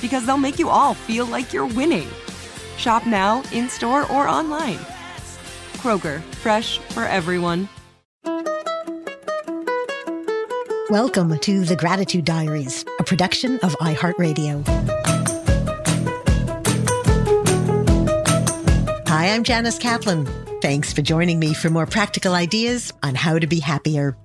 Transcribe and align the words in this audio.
because 0.00 0.26
they'll 0.26 0.36
make 0.38 0.58
you 0.58 0.68
all 0.68 0.94
feel 0.94 1.26
like 1.26 1.52
you're 1.52 1.66
winning. 1.66 2.08
Shop 2.76 3.06
now, 3.06 3.42
in 3.52 3.68
store, 3.68 4.10
or 4.10 4.28
online. 4.28 4.78
Kroger, 5.78 6.20
fresh 6.42 6.78
for 6.78 7.04
everyone. 7.04 7.68
Welcome 10.88 11.38
to 11.40 11.64
the 11.64 11.74
Gratitude 11.74 12.24
Diaries, 12.24 12.84
a 13.00 13.02
production 13.02 13.58
of 13.64 13.72
iHeartRadio. 13.78 14.64
Hi, 19.08 19.30
I'm 19.30 19.42
Janice 19.42 19.78
Kaplan. 19.78 20.26
Thanks 20.62 20.92
for 20.92 21.02
joining 21.02 21.40
me 21.40 21.54
for 21.54 21.70
more 21.70 21.86
practical 21.86 22.34
ideas 22.34 22.92
on 23.02 23.14
how 23.14 23.38
to 23.38 23.46
be 23.46 23.58
happier. 23.58 24.16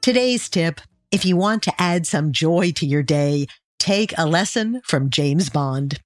Today's 0.00 0.48
tip 0.48 0.80
if 1.10 1.24
you 1.24 1.36
want 1.36 1.64
to 1.64 1.72
add 1.76 2.06
some 2.06 2.30
joy 2.30 2.70
to 2.76 2.86
your 2.86 3.02
day, 3.02 3.48
take 3.80 4.12
a 4.16 4.26
lesson 4.26 4.82
from 4.84 5.10
James 5.10 5.48
Bond. 5.48 6.00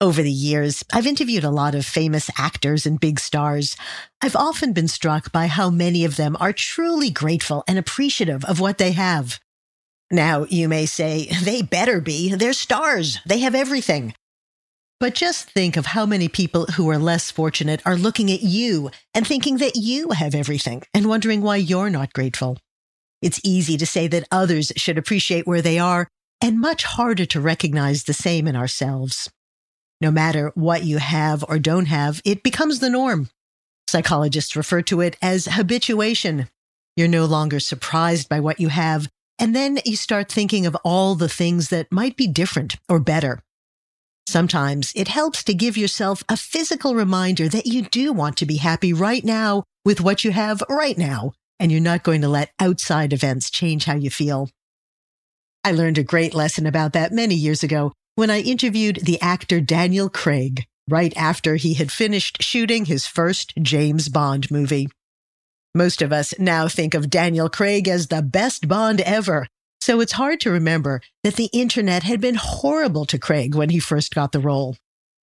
Over 0.00 0.22
the 0.22 0.32
years, 0.32 0.82
I've 0.92 1.06
interviewed 1.06 1.44
a 1.44 1.50
lot 1.50 1.74
of 1.74 1.86
famous 1.86 2.28
actors 2.36 2.84
and 2.84 2.98
big 2.98 3.20
stars. 3.20 3.76
I've 4.20 4.34
often 4.34 4.72
been 4.72 4.88
struck 4.88 5.30
by 5.30 5.46
how 5.46 5.70
many 5.70 6.04
of 6.04 6.16
them 6.16 6.36
are 6.40 6.52
truly 6.52 7.10
grateful 7.10 7.62
and 7.68 7.78
appreciative 7.78 8.44
of 8.44 8.60
what 8.60 8.78
they 8.78 8.92
have. 8.92 9.38
Now, 10.10 10.46
you 10.48 10.68
may 10.68 10.86
say, 10.86 11.28
they 11.44 11.62
better 11.62 12.00
be. 12.00 12.34
They're 12.34 12.52
stars. 12.52 13.18
They 13.24 13.38
have 13.40 13.54
everything. 13.54 14.14
But 15.00 15.14
just 15.14 15.50
think 15.50 15.76
of 15.76 15.86
how 15.86 16.06
many 16.06 16.28
people 16.28 16.66
who 16.76 16.88
are 16.88 16.98
less 16.98 17.30
fortunate 17.30 17.82
are 17.84 17.96
looking 17.96 18.30
at 18.30 18.42
you 18.42 18.90
and 19.12 19.26
thinking 19.26 19.58
that 19.58 19.76
you 19.76 20.10
have 20.10 20.34
everything 20.34 20.82
and 20.92 21.06
wondering 21.06 21.42
why 21.42 21.56
you're 21.56 21.90
not 21.90 22.12
grateful. 22.12 22.58
It's 23.20 23.40
easy 23.44 23.76
to 23.76 23.86
say 23.86 24.06
that 24.08 24.28
others 24.30 24.72
should 24.76 24.98
appreciate 24.98 25.46
where 25.46 25.62
they 25.62 25.78
are 25.78 26.08
and 26.40 26.60
much 26.60 26.84
harder 26.84 27.24
to 27.26 27.40
recognize 27.40 28.04
the 28.04 28.14
same 28.14 28.46
in 28.46 28.56
ourselves. 28.56 29.30
No 30.00 30.10
matter 30.10 30.52
what 30.54 30.84
you 30.84 30.98
have 30.98 31.44
or 31.48 31.58
don't 31.58 31.86
have, 31.86 32.20
it 32.24 32.42
becomes 32.42 32.80
the 32.80 32.90
norm. 32.90 33.30
Psychologists 33.88 34.56
refer 34.56 34.82
to 34.82 35.00
it 35.00 35.16
as 35.22 35.46
habituation. 35.46 36.48
You're 36.96 37.08
no 37.08 37.24
longer 37.24 37.60
surprised 37.60 38.28
by 38.28 38.40
what 38.40 38.60
you 38.60 38.68
have, 38.68 39.08
and 39.38 39.54
then 39.54 39.78
you 39.84 39.96
start 39.96 40.30
thinking 40.30 40.66
of 40.66 40.76
all 40.84 41.14
the 41.14 41.28
things 41.28 41.68
that 41.70 41.90
might 41.90 42.16
be 42.16 42.26
different 42.26 42.76
or 42.88 43.00
better. 43.00 43.42
Sometimes 44.26 44.92
it 44.96 45.08
helps 45.08 45.44
to 45.44 45.54
give 45.54 45.76
yourself 45.76 46.24
a 46.28 46.36
physical 46.36 46.94
reminder 46.94 47.48
that 47.48 47.66
you 47.66 47.82
do 47.82 48.12
want 48.12 48.36
to 48.38 48.46
be 48.46 48.56
happy 48.56 48.92
right 48.92 49.24
now 49.24 49.64
with 49.84 50.00
what 50.00 50.24
you 50.24 50.32
have 50.32 50.62
right 50.68 50.96
now, 50.96 51.32
and 51.60 51.70
you're 51.70 51.80
not 51.80 52.02
going 52.02 52.22
to 52.22 52.28
let 52.28 52.52
outside 52.58 53.12
events 53.12 53.50
change 53.50 53.84
how 53.84 53.94
you 53.94 54.10
feel. 54.10 54.48
I 55.64 55.72
learned 55.72 55.96
a 55.96 56.02
great 56.02 56.34
lesson 56.34 56.66
about 56.66 56.92
that 56.92 57.10
many 57.10 57.34
years 57.34 57.62
ago 57.62 57.92
when 58.16 58.30
I 58.30 58.40
interviewed 58.40 58.96
the 58.96 59.18
actor 59.22 59.62
Daniel 59.62 60.10
Craig 60.10 60.66
right 60.90 61.16
after 61.16 61.56
he 61.56 61.72
had 61.72 61.90
finished 61.90 62.42
shooting 62.42 62.84
his 62.84 63.06
first 63.06 63.54
James 63.62 64.10
Bond 64.10 64.50
movie. 64.50 64.88
Most 65.74 66.02
of 66.02 66.12
us 66.12 66.34
now 66.38 66.68
think 66.68 66.92
of 66.92 67.08
Daniel 67.08 67.48
Craig 67.48 67.88
as 67.88 68.08
the 68.08 68.20
best 68.20 68.68
Bond 68.68 69.00
ever, 69.00 69.46
so 69.80 70.00
it's 70.00 70.12
hard 70.12 70.38
to 70.42 70.50
remember 70.50 71.00
that 71.22 71.36
the 71.36 71.48
internet 71.54 72.02
had 72.02 72.20
been 72.20 72.36
horrible 72.36 73.06
to 73.06 73.18
Craig 73.18 73.54
when 73.54 73.70
he 73.70 73.80
first 73.80 74.14
got 74.14 74.32
the 74.32 74.40
role. 74.40 74.76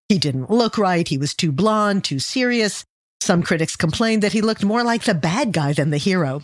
He 0.10 0.18
didn't 0.18 0.50
look 0.50 0.78
right, 0.78 1.08
he 1.08 1.20
was 1.20 1.36
too 1.36 1.52
blonde, 1.52 2.04
too 2.04 2.20
serious. 2.20 2.84
Some 3.22 3.44
critics 3.44 3.76
complained 3.76 4.24
that 4.24 4.34
he 4.34 4.42
looked 4.42 4.64
more 4.64 4.84
like 4.84 5.04
the 5.04 5.14
bad 5.14 5.52
guy 5.52 5.74
than 5.74 5.92
the 5.92 5.98
hero. 5.98 6.42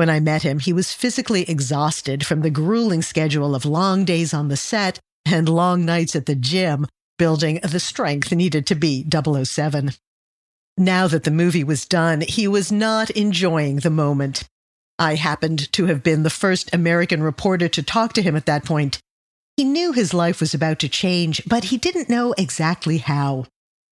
When 0.00 0.08
I 0.08 0.18
met 0.18 0.44
him, 0.44 0.60
he 0.60 0.72
was 0.72 0.94
physically 0.94 1.42
exhausted 1.42 2.24
from 2.24 2.40
the 2.40 2.48
grueling 2.48 3.02
schedule 3.02 3.54
of 3.54 3.66
long 3.66 4.06
days 4.06 4.32
on 4.32 4.48
the 4.48 4.56
set 4.56 4.98
and 5.26 5.46
long 5.46 5.84
nights 5.84 6.16
at 6.16 6.24
the 6.24 6.34
gym, 6.34 6.86
building 7.18 7.60
the 7.62 7.78
strength 7.78 8.32
needed 8.32 8.66
to 8.68 8.74
be 8.74 9.04
007. 9.04 9.92
Now 10.78 11.06
that 11.06 11.24
the 11.24 11.30
movie 11.30 11.62
was 11.62 11.84
done, 11.84 12.22
he 12.22 12.48
was 12.48 12.72
not 12.72 13.10
enjoying 13.10 13.80
the 13.80 13.90
moment. 13.90 14.44
I 14.98 15.16
happened 15.16 15.70
to 15.74 15.84
have 15.84 16.02
been 16.02 16.22
the 16.22 16.30
first 16.30 16.74
American 16.74 17.22
reporter 17.22 17.68
to 17.68 17.82
talk 17.82 18.14
to 18.14 18.22
him 18.22 18.36
at 18.36 18.46
that 18.46 18.64
point. 18.64 19.00
He 19.58 19.64
knew 19.64 19.92
his 19.92 20.14
life 20.14 20.40
was 20.40 20.54
about 20.54 20.78
to 20.78 20.88
change, 20.88 21.42
but 21.46 21.64
he 21.64 21.76
didn't 21.76 22.08
know 22.08 22.32
exactly 22.38 22.96
how. 22.96 23.44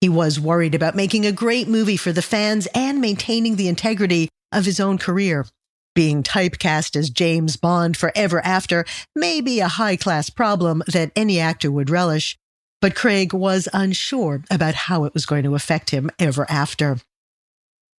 He 0.00 0.08
was 0.08 0.38
worried 0.38 0.76
about 0.76 0.94
making 0.94 1.26
a 1.26 1.32
great 1.32 1.66
movie 1.66 1.96
for 1.96 2.12
the 2.12 2.22
fans 2.22 2.68
and 2.76 3.00
maintaining 3.00 3.56
the 3.56 3.66
integrity 3.66 4.28
of 4.52 4.66
his 4.66 4.78
own 4.78 4.98
career. 4.98 5.46
Being 5.96 6.22
typecast 6.22 6.94
as 6.94 7.08
James 7.08 7.56
Bond 7.56 7.96
forever 7.96 8.44
after 8.44 8.84
may 9.14 9.40
be 9.40 9.60
a 9.60 9.66
high 9.66 9.96
class 9.96 10.28
problem 10.28 10.82
that 10.86 11.10
any 11.16 11.40
actor 11.40 11.70
would 11.70 11.88
relish, 11.88 12.36
but 12.82 12.94
Craig 12.94 13.32
was 13.32 13.66
unsure 13.72 14.42
about 14.50 14.74
how 14.74 15.04
it 15.04 15.14
was 15.14 15.24
going 15.24 15.42
to 15.44 15.54
affect 15.54 15.88
him 15.88 16.10
ever 16.18 16.44
after. 16.50 16.98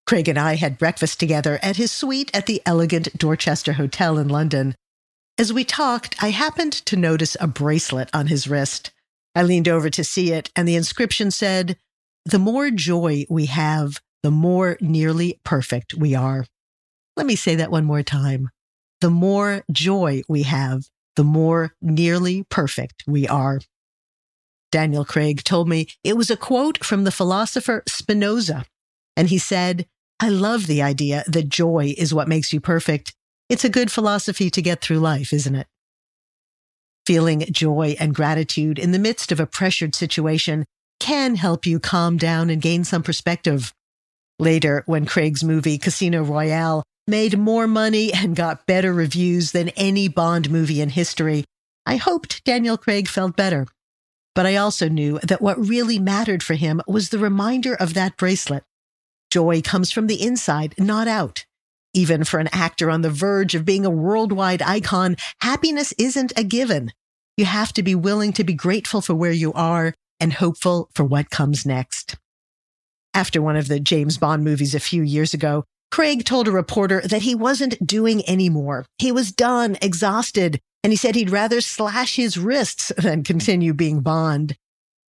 Craig 0.07 0.29
and 0.29 0.39
I 0.39 0.57
had 0.57 0.77
breakfast 0.77 1.19
together 1.19 1.59
at 1.63 1.79
his 1.79 1.91
suite 1.91 2.31
at 2.35 2.45
the 2.45 2.61
elegant 2.67 3.17
Dorchester 3.17 3.73
Hotel 3.73 4.19
in 4.19 4.29
London. 4.29 4.75
As 5.39 5.51
we 5.51 5.65
talked, 5.65 6.23
I 6.23 6.33
happened 6.33 6.75
to 6.75 6.97
notice 6.97 7.35
a 7.41 7.47
bracelet 7.47 8.11
on 8.13 8.27
his 8.27 8.47
wrist. 8.47 8.91
I 9.35 9.43
leaned 9.43 9.69
over 9.69 9.89
to 9.89 10.05
see 10.05 10.33
it, 10.33 10.51
and 10.55 10.69
the 10.69 10.77
inscription 10.77 11.31
said, 11.31 11.79
The 12.27 12.39
more 12.39 12.71
joy 12.71 13.25
we 13.31 13.47
have, 13.47 14.03
the 14.23 14.31
more 14.31 14.77
nearly 14.83 15.41
perfect 15.45 15.95
we 15.95 16.15
are. 16.15 16.45
Let 17.17 17.27
me 17.27 17.37
say 17.37 17.55
that 17.57 17.71
one 17.71 17.85
more 17.85 18.03
time. 18.03 18.51
The 19.01 19.11
more 19.11 19.65
joy 19.71 20.23
we 20.29 20.43
have, 20.45 20.85
the 21.17 21.25
more 21.25 21.75
nearly 21.81 22.45
perfect 22.45 23.05
we 23.07 23.27
are. 23.27 23.61
Daniel 24.71 25.05
Craig 25.05 25.43
told 25.45 25.69
me 25.69 25.89
it 26.05 26.17
was 26.17 26.31
a 26.31 26.37
quote 26.37 26.85
from 26.85 27.05
the 27.05 27.11
philosopher 27.11 27.83
Spinoza. 27.89 28.65
And 29.17 29.29
he 29.29 29.39
said, 29.39 29.87
I 30.21 30.29
love 30.29 30.67
the 30.67 30.83
idea 30.83 31.25
that 31.27 31.49
joy 31.49 31.95
is 31.97 32.13
what 32.13 32.29
makes 32.29 32.53
you 32.53 32.61
perfect. 32.61 33.15
It's 33.49 33.65
a 33.65 33.71
good 33.71 33.91
philosophy 33.91 34.51
to 34.51 34.63
get 34.63 34.83
through 34.83 34.99
life, 34.99 35.33
isn't 35.33 35.55
it? 35.55 35.67
Feeling 37.07 37.47
joy 37.53 37.97
and 38.01 38.15
gratitude 38.15 38.79
in 38.79 38.93
the 38.93 38.99
midst 38.99 39.31
of 39.31 39.41
a 39.41 39.47
pressured 39.47 39.95
situation 39.95 40.65
can 40.99 41.37
help 41.37 41.65
you 41.65 41.79
calm 41.79 42.17
down 42.17 42.51
and 42.51 42.61
gain 42.61 42.83
some 42.83 43.03
perspective. 43.03 43.73
Later, 44.39 44.83
when 44.87 45.07
Craig's 45.07 45.45
movie 45.45 45.79
Casino 45.79 46.23
Royale 46.23 46.83
made 47.07 47.39
more 47.39 47.67
money 47.67 48.13
and 48.13 48.35
got 48.37 48.67
better 48.67 48.93
reviews 48.93 49.53
than 49.53 49.69
any 49.71 50.09
Bond 50.09 50.51
movie 50.51 50.81
in 50.81 50.89
history, 50.89 51.45
I 51.85 51.97
hoped 51.97 52.45
Daniel 52.45 52.77
Craig 52.77 53.09
felt 53.09 53.37
better. 53.37 53.67
But 54.35 54.47
I 54.47 54.57
also 54.57 54.89
knew 54.89 55.19
that 55.21 55.41
what 55.41 55.59
really 55.59 55.99
mattered 55.99 56.43
for 56.43 56.55
him 56.55 56.83
was 56.87 57.09
the 57.09 57.19
reminder 57.19 57.75
of 57.75 57.95
that 57.95 58.17
bracelet. 58.17 58.65
Joy 59.31 59.63
comes 59.63 59.91
from 59.91 60.09
the 60.09 60.23
inside, 60.23 60.75
not 60.79 61.09
out. 61.09 61.47
Even 61.95 62.25
for 62.25 62.39
an 62.39 62.49
actor 62.53 62.91
on 62.91 63.01
the 63.03 63.11
verge 63.11 63.55
of 63.55 63.65
being 63.65 63.87
a 63.87 63.91
worldwide 63.91 64.61
icon, 64.61 65.17
happiness 65.41 65.95
isn't 65.99 66.33
a 66.37 66.45
given. 66.45 66.93
You 67.37 67.47
have 67.47 67.73
to 67.75 67.83
be 67.83 67.95
willing 67.95 68.33
to 68.35 68.45
be 68.45 68.53
grateful 68.53 69.01
for 69.01 69.15
where 69.15 69.33
you 69.33 69.53
are 69.55 69.95
and 70.21 70.35
hopeful 70.35 70.91
for 70.95 71.05
what 71.05 71.31
comes 71.31 71.65
next. 71.65 72.17
After 73.15 73.41
one 73.41 73.57
of 73.57 73.69
the 73.69 73.81
James 73.81 74.19
Bond 74.19 74.45
movies 74.45 74.75
a 74.75 74.81
few 74.81 75.03
years 75.03 75.33
ago, 75.33 75.65
Craig 75.97 76.27
told 76.27 76.47
a 76.47 76.51
reporter 76.51 77.01
that 77.07 77.23
he 77.23 77.35
wasn't 77.35 77.87
doing 77.87 78.23
anymore. 78.29 78.85
He 78.99 79.11
was 79.11 79.33
done, 79.33 79.79
exhausted, 79.81 80.61
and 80.85 80.93
he 80.93 80.97
said 80.99 81.15
he'd 81.15 81.31
rather 81.31 81.63
slash 81.63 82.17
his 82.17 82.37
wrists 82.37 82.93
than 82.99 83.25
continue 83.25 83.73
being 83.73 84.01
Bond. 84.01 84.59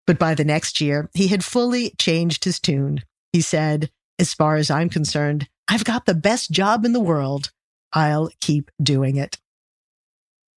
But 0.06 0.18
by 0.18 0.34
the 0.34 0.46
next 0.46 0.80
year, 0.80 1.10
he 1.14 1.28
had 1.28 1.44
fully 1.44 1.92
changed 2.00 2.46
his 2.46 2.58
tune. 2.58 3.04
He 3.34 3.42
said, 3.42 3.90
As 4.18 4.34
far 4.34 4.56
as 4.56 4.72
I'm 4.72 4.88
concerned, 4.88 5.50
I've 5.68 5.84
got 5.84 6.06
the 6.06 6.16
best 6.16 6.52
job 6.52 6.86
in 6.86 6.94
the 6.94 7.02
world. 7.02 7.52
I'll 7.92 8.30
keep 8.40 8.72
doing 8.82 9.18
it. 9.18 9.40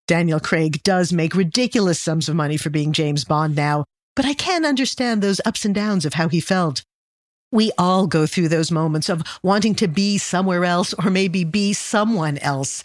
Daniel 0.06 0.38
Craig 0.38 0.80
does 0.84 1.12
make 1.12 1.34
ridiculous 1.34 2.00
sums 2.00 2.28
of 2.28 2.36
money 2.36 2.56
for 2.56 2.70
being 2.70 2.92
James 2.92 3.24
Bond 3.24 3.56
now, 3.56 3.84
but 4.14 4.26
I 4.26 4.34
can 4.34 4.64
understand 4.64 5.22
those 5.22 5.40
ups 5.44 5.64
and 5.64 5.74
downs 5.74 6.04
of 6.04 6.14
how 6.14 6.28
he 6.28 6.38
felt. 6.38 6.84
We 7.52 7.72
all 7.76 8.06
go 8.06 8.26
through 8.26 8.48
those 8.48 8.70
moments 8.70 9.08
of 9.08 9.22
wanting 9.42 9.74
to 9.76 9.88
be 9.88 10.18
somewhere 10.18 10.64
else 10.64 10.94
or 10.94 11.10
maybe 11.10 11.44
be 11.44 11.72
someone 11.72 12.38
else. 12.38 12.84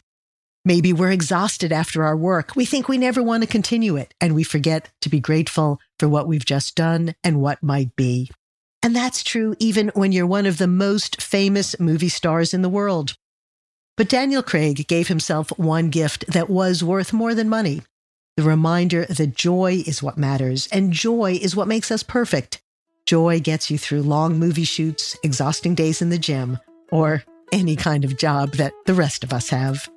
Maybe 0.63 0.91
we're 0.91 1.12
exhausted 1.12 1.71
after 1.71 2.03
our 2.03 2.17
work. 2.17 2.56
We 2.56 2.65
think 2.65 2.88
we 2.88 2.97
never 2.97 3.21
want 3.21 3.44
to 3.44 3.47
continue 3.47 3.95
it, 3.97 4.15
and 4.19 4.33
we 4.33 4.44
forget 4.44 4.89
to 5.01 5.09
be 5.09 5.19
grateful 5.19 5.79
for 6.00 6.09
what 6.09 6.27
we've 6.27 6.45
just 6.45 6.75
done 6.75 7.13
and 7.23 7.39
what 7.39 7.62
might 7.62 7.95
be. 7.95 8.31
And 8.81 8.95
that's 8.95 9.23
true 9.23 9.56
even 9.59 9.89
when 9.89 10.12
you're 10.12 10.25
one 10.25 10.47
of 10.47 10.57
the 10.57 10.67
most 10.67 11.21
famous 11.21 11.79
movie 11.79 12.09
stars 12.09 12.53
in 12.53 12.63
the 12.63 12.69
world. 12.69 13.15
But 13.97 14.09
Daniel 14.09 14.41
Craig 14.44 14.88
gave 14.88 15.07
himself 15.07 15.50
one 15.57 15.89
gift 15.89 16.25
that 16.27 16.50
was 16.50 16.83
worth 16.83 17.13
more 17.13 17.35
than 17.35 17.47
money 17.47 17.81
the 18.38 18.44
reminder 18.44 19.06
that 19.06 19.35
joy 19.35 19.83
is 19.85 20.03
what 20.03 20.17
matters, 20.17 20.67
and 20.71 20.91
joy 20.91 21.39
is 21.41 21.56
what 21.56 21.67
makes 21.67 21.89
us 21.89 22.03
perfect. 22.03 22.62
Joy 23.06 23.40
gets 23.40 23.69
you 23.69 23.78
through 23.78 24.02
long 24.02 24.40
movie 24.40 24.63
shoots, 24.63 25.16
exhausting 25.22 25.75
days 25.75 26.02
in 26.02 26.10
the 26.10 26.18
gym, 26.18 26.57
or 26.92 27.24
any 27.52 27.75
kind 27.75 28.04
of 28.04 28.18
job 28.18 28.54
that 28.54 28.74
the 28.88 28.96
rest 28.96 29.24
of 29.24 29.31
us 29.31 29.50
have. 29.50 29.88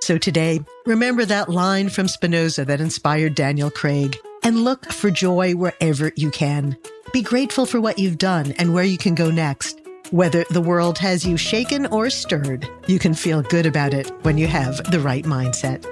So 0.00 0.18
today, 0.18 0.60
remember 0.86 1.24
that 1.24 1.48
line 1.48 1.88
from 1.88 2.06
Spinoza 2.06 2.64
that 2.64 2.80
inspired 2.80 3.34
Daniel 3.34 3.70
Craig 3.70 4.16
and 4.44 4.64
look 4.64 4.86
for 4.92 5.10
joy 5.10 5.54
wherever 5.54 6.12
you 6.14 6.30
can. 6.30 6.76
Be 7.12 7.22
grateful 7.22 7.66
for 7.66 7.80
what 7.80 7.98
you've 7.98 8.18
done 8.18 8.52
and 8.52 8.72
where 8.72 8.84
you 8.84 8.98
can 8.98 9.16
go 9.16 9.30
next. 9.30 9.80
Whether 10.12 10.44
the 10.50 10.60
world 10.60 10.98
has 10.98 11.26
you 11.26 11.36
shaken 11.36 11.86
or 11.86 12.08
stirred, 12.08 12.68
you 12.86 12.98
can 12.98 13.14
feel 13.14 13.42
good 13.42 13.66
about 13.66 13.94
it 13.94 14.10
when 14.24 14.38
you 14.38 14.46
have 14.46 14.90
the 14.90 15.00
right 15.00 15.24
mindset. 15.24 15.91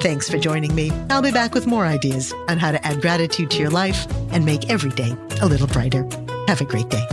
Thanks 0.00 0.30
for 0.30 0.38
joining 0.38 0.74
me. 0.76 0.92
I'll 1.10 1.22
be 1.22 1.32
back 1.32 1.54
with 1.54 1.66
more 1.66 1.84
ideas 1.84 2.32
on 2.48 2.58
how 2.58 2.70
to 2.70 2.86
add 2.86 3.00
gratitude 3.00 3.50
to 3.50 3.58
your 3.58 3.70
life 3.70 4.06
and 4.30 4.44
make 4.44 4.70
every 4.70 4.90
day 4.90 5.16
a 5.40 5.46
little 5.46 5.66
brighter. 5.66 6.08
Have 6.46 6.60
a 6.60 6.64
great 6.64 6.88
day. 6.88 7.04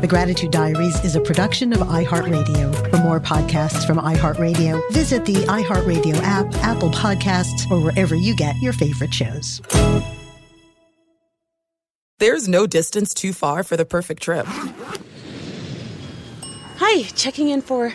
The 0.00 0.08
Gratitude 0.08 0.50
Diaries 0.50 1.04
is 1.04 1.14
a 1.14 1.20
production 1.20 1.72
of 1.72 1.78
iHeartRadio. 1.78 2.90
For 2.90 2.96
more 2.96 3.20
podcasts 3.20 3.86
from 3.86 3.98
iHeartRadio, 3.98 4.82
visit 4.92 5.24
the 5.24 5.34
iHeartRadio 5.34 6.16
app, 6.16 6.52
Apple 6.56 6.90
Podcasts, 6.90 7.70
or 7.70 7.78
wherever 7.80 8.16
you 8.16 8.34
get 8.34 8.56
your 8.60 8.72
favorite 8.72 9.14
shows. 9.14 9.62
There's 12.18 12.48
no 12.48 12.66
distance 12.66 13.14
too 13.14 13.32
far 13.32 13.62
for 13.62 13.76
the 13.76 13.84
perfect 13.84 14.24
trip. 14.24 14.46
Hi, 16.78 17.02
checking 17.14 17.50
in 17.50 17.62
for. 17.62 17.94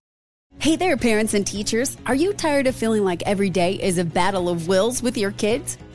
Hey 0.59 0.75
there, 0.75 0.95
parents 0.95 1.33
and 1.33 1.47
teachers. 1.47 1.97
Are 2.05 2.13
you 2.13 2.33
tired 2.33 2.67
of 2.67 2.75
feeling 2.75 3.03
like 3.03 3.23
every 3.25 3.49
day 3.49 3.73
is 3.75 3.97
a 3.97 4.03
battle 4.03 4.47
of 4.47 4.67
wills 4.67 5.01
with 5.01 5.17
your 5.17 5.31
kids? 5.31 5.77